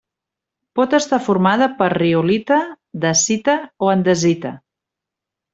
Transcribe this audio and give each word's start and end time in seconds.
Pot 0.79 0.95
estar 0.97 1.19
formada 1.25 1.67
per 1.81 1.89
riolita, 1.95 2.59
dacita 3.05 3.59
o 3.89 3.95
andesita. 3.97 4.57